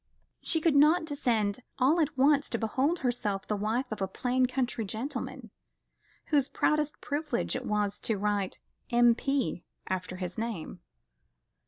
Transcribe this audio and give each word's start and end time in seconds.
She 0.41 0.59
could 0.61 0.73
not 0.75 1.05
descend 1.05 1.59
all 1.77 1.99
at 1.99 2.17
once 2.17 2.49
to 2.49 2.57
behold 2.57 2.97
herself 2.97 3.45
the 3.47 3.55
wife 3.55 3.85
of 3.91 4.01
a 4.01 4.07
plain 4.07 4.47
country 4.47 4.83
gentleman, 4.83 5.51
whose 6.29 6.49
proudest 6.49 6.99
privilege 7.01 7.55
it 7.55 7.67
was 7.67 7.99
to 7.99 8.17
write 8.17 8.59
M.P. 8.91 9.63
after 9.85 10.15
his 10.15 10.39
name. 10.39 10.79